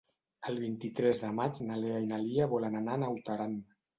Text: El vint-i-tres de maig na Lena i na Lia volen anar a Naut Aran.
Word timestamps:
El 0.51 0.55
vint-i-tres 0.61 1.19
de 1.25 1.29
maig 1.41 1.59
na 1.67 1.77
Lena 1.83 2.01
i 2.05 2.09
na 2.13 2.21
Lia 2.23 2.47
volen 2.57 2.79
anar 2.81 2.95
a 2.97 3.01
Naut 3.05 3.33
Aran. 3.37 3.57